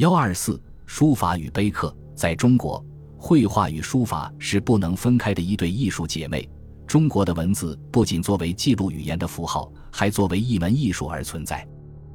[0.00, 2.82] 幺二四书法与碑刻，在中国，
[3.18, 6.48] 绘画与书法是不能分开的一对艺术姐妹。
[6.86, 11.68] 中国的文字不仅作为记录语言的符号，还作为一门艺术而存在。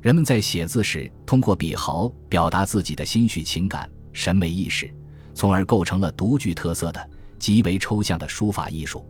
[0.00, 4.90] 人们在写字时，通过笔毫表达自己的心绪、情感、审美意识，
[5.34, 9.04] 从而构成了独具特色的极为抽象的书法艺术。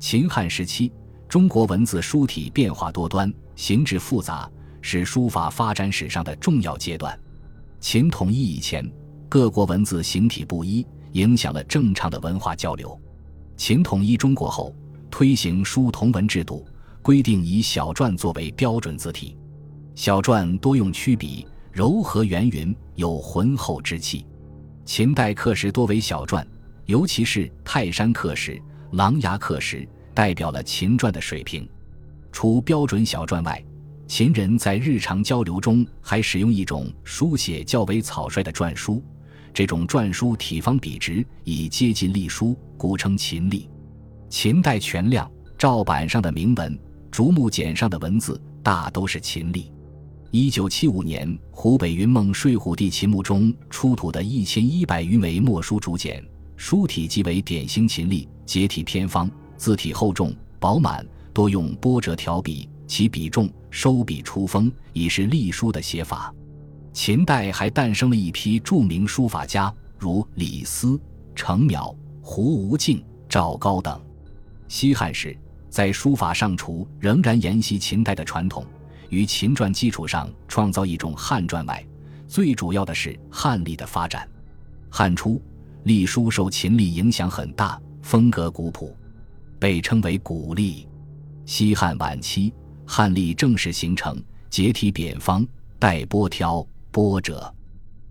[0.00, 0.92] 秦汉时期，
[1.28, 4.50] 中国文字书体变化多端，形制复杂，
[4.82, 7.16] 是书法发展史上的重要阶段。
[7.80, 8.88] 秦统一以前，
[9.26, 12.98] 各国文字形体不一，影响了正常的文化交流。
[13.56, 14.74] 秦统一中国后，
[15.10, 16.66] 推行书同文制度，
[17.00, 19.34] 规定以小篆作为标准字体。
[19.94, 24.26] 小篆多用曲笔，柔和圆匀，有浑厚之气。
[24.84, 26.44] 秦代刻石多为小篆，
[26.84, 28.60] 尤其是泰山刻石、
[28.92, 31.66] 琅琊刻石，代表了秦篆的水平。
[32.30, 33.64] 除标准小篆外，
[34.10, 39.00] 秦人在日常交流中还使用一种书写较为草率的篆书，
[39.54, 43.70] 这种篆书体方笔直，以接近隶书，古称秦隶。
[44.28, 46.76] 秦代全亮照板上的铭文、
[47.08, 49.70] 竹木简上的文字，大都是秦隶。
[50.32, 56.20] 一九七五年，湖北云梦睡虎地秦墓中出土的一千一百余枚墨书竹简，
[56.56, 62.68] 书体即为典型秦隶，结体偏方，字体厚重饱满，多用波折条笔。
[62.90, 66.34] 其笔重，收笔出锋，已是隶书的写法。
[66.92, 71.00] 秦代还诞生了一批著名书法家，如李斯、
[71.32, 74.02] 程邈、胡无敬、赵高等。
[74.66, 75.38] 西汉时，
[75.68, 78.66] 在书法上除仍然沿袭秦代的传统，
[79.08, 81.86] 于秦篆基础上创造一种汉篆外，
[82.26, 84.28] 最主要的是汉隶的发展。
[84.90, 85.40] 汉初，
[85.84, 88.92] 隶书受秦隶影响很大，风格古朴，
[89.60, 90.88] 被称为古隶。
[91.46, 92.52] 西汉晚期。
[92.92, 95.46] 汉隶正式形成，结体扁方，
[95.78, 97.54] 带波挑、波折。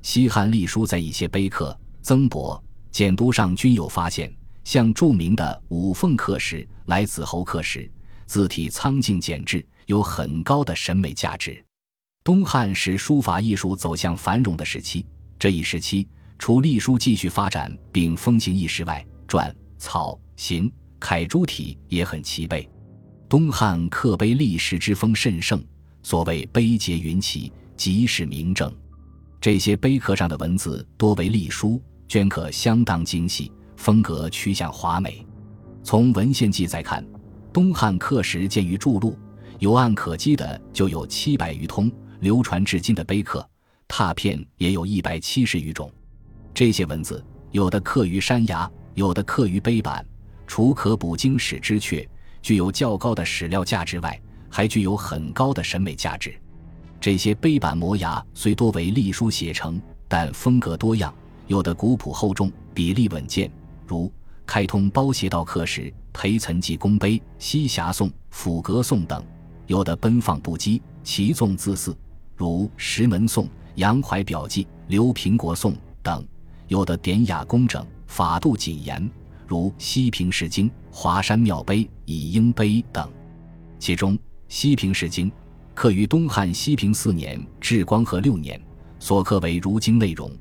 [0.02, 2.58] 西汉隶书在一些碑刻、增帛、
[2.90, 7.92] 简牍上均有发现，像著名的五凤刻石、来子侯刻石，
[8.26, 11.62] 字体苍劲简致，有很高的审美价值。
[12.24, 15.06] 东汉是书法艺术走向繁荣的时期，
[15.38, 20.72] 这一时期除隶书继续发展并风行一时外，篆、草、行、
[21.02, 22.66] 楷诸体也很齐备。
[23.30, 25.64] 东汉刻碑立石之风甚盛，
[26.02, 28.74] 所谓碑碣云起，即是明证。
[29.40, 35.24] 这些碑刻上的文字多为隶书，镌刻相当精细，风格趋向华美。
[35.84, 37.06] 从文献记载看，
[37.54, 39.16] 东汉刻石见于筑路，
[39.60, 41.92] 有案可稽的就有七百余通，
[42.22, 43.48] 流传至今的碑刻
[43.88, 45.94] 拓片也有一百七十余种。
[46.52, 50.04] 这些文字有的刻于山崖，有的刻于碑板，
[50.48, 52.08] 除可补经史之阙。
[52.42, 54.20] 具有较高的史料价值外，
[54.50, 56.34] 还具有很高的审美价值。
[57.00, 61.14] 这些碑板摩崖虽多为隶书写成，但风格多样，
[61.48, 63.50] 有的古朴厚重，比例稳健，
[63.88, 64.12] 如
[64.46, 69.22] 开通包斜道刻石、裴岑记功碑、西峡颂、府阁颂等；
[69.68, 71.96] 有的奔放不羁，奇纵自肆，
[72.36, 76.22] 如石门颂、杨怀表记、刘平国颂等；
[76.68, 79.10] 有的典雅工整，法度谨严。
[79.50, 83.12] 如西平石经、华山庙碑、以英碑等，
[83.80, 84.16] 其中
[84.48, 85.32] 西平石经
[85.74, 88.62] 刻于东汉西平四年至光和六年，
[89.00, 90.32] 所刻为儒经内容，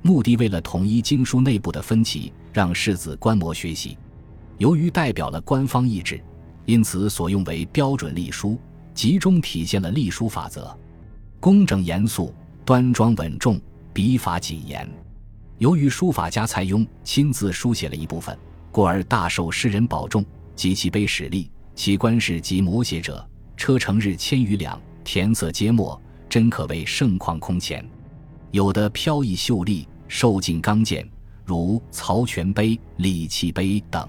[0.00, 3.98] 目的为了统一经书内部的分歧，让世子观摩学习。
[4.58, 6.22] 由于代表了官方意志，
[6.64, 8.56] 因此所用为标准隶书，
[8.94, 10.72] 集中体现了隶书法则：
[11.40, 12.32] 工整严肃、
[12.64, 13.60] 端庄稳重、
[13.92, 14.88] 笔法谨严。
[15.58, 18.38] 由于书法家蔡邕亲自书写了一部分。
[18.72, 20.24] 故而大受诗人保重，
[20.56, 23.24] 及其碑史例，其官事及摹写者，
[23.54, 27.86] 车成日千余两，填色皆墨，真可谓盛况空前。
[28.50, 31.06] 有的飘逸秀丽，瘦劲刚健，
[31.44, 34.08] 如曹全碑、李器碑等。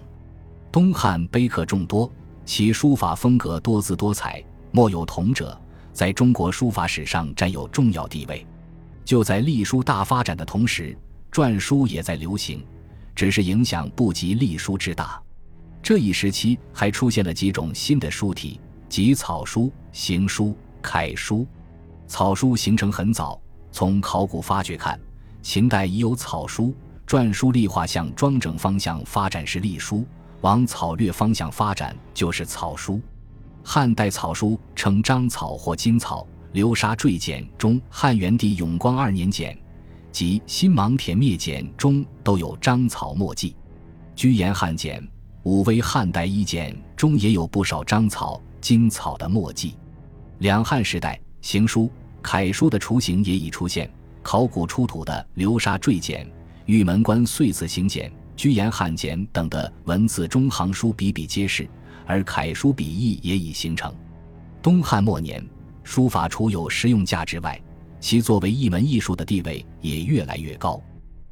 [0.72, 2.10] 东汉碑刻众多，
[2.46, 4.42] 其书法风格多姿多彩，
[4.72, 5.60] 莫有同者，
[5.92, 8.46] 在中国书法史上占有重要地位。
[9.04, 10.98] 就在隶书大发展的同时，
[11.34, 12.64] 篆书也在流行。
[13.16, 15.22] 只是影响不及隶书之大。
[15.82, 21.46] 这一时期还出现了几种新的书体，即草书、行书、楷书。
[22.08, 25.00] 草书形成很早，从考古发掘看，
[25.42, 26.74] 秦代已有草书。
[27.06, 30.06] 篆书隶画向庄整方向发展是隶书，
[30.42, 33.02] 往草略方向发展就是草书。
[33.64, 36.26] 汉代草书称章草或金草。
[36.54, 39.58] 流沙坠简中，汉元帝永光二年简。
[40.14, 43.56] 及新芒田灭简中都有章草墨迹，
[44.16, 45.06] 居延汉简、
[45.42, 49.76] 武威汉代一简中也有不少章草、金草的墨迹。
[50.38, 51.90] 两汉时代，行书、
[52.22, 56.32] 楷书的雏形也已出现，考古出土的流沙坠简、
[56.68, 61.68] 玉门关碎字行简、居延汉简等的文字中行书比比皆是，
[62.06, 63.92] 而楷书笔意也已形成。
[64.62, 65.44] 东汉末年，
[65.84, 67.60] 书法除有实用价值外，
[68.04, 70.78] 其作为一门艺术的地位也越来越高。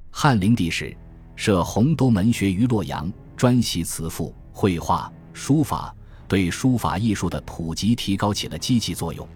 [0.09, 0.95] 汉灵帝时，
[1.35, 5.93] 设洪都门学于洛阳，专习辞赋、绘画、书法，
[6.29, 9.27] 对书法艺术的普及提高起了积极作用。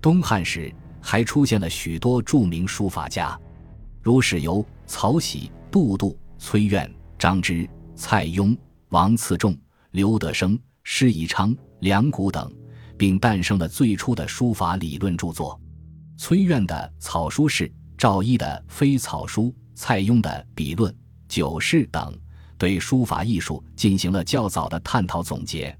[0.00, 3.38] 东汉时，还出现了许多著名书法家，
[4.02, 7.64] 如史游、曹玺、杜度、崔苑、张芝、
[7.94, 8.58] 蔡邕、
[8.88, 9.56] 王次仲、
[9.92, 12.52] 刘德升、施宜昌、梁谷等，
[12.98, 15.56] 并诞生了最初的书法理论著作。
[16.16, 20.94] 崔苑的草书式，赵一的非草书，蔡邕的笔论、
[21.28, 22.16] 九式等，
[22.56, 25.76] 对书法艺术进行了较早的探讨总结。